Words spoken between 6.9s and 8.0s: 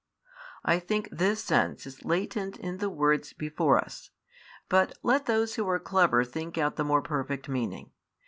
perfect meaning.